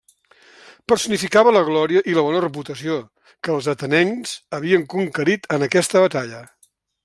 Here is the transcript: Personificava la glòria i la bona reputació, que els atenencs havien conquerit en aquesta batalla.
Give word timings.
Personificava 0.91 1.51
la 1.57 1.61
glòria 1.67 2.01
i 2.13 2.15
la 2.19 2.23
bona 2.29 2.41
reputació, 2.45 2.97
que 3.45 3.53
els 3.59 3.69
atenencs 3.75 4.35
havien 4.59 4.89
conquerit 4.95 5.47
en 5.59 5.71
aquesta 5.71 6.07
batalla. 6.07 6.45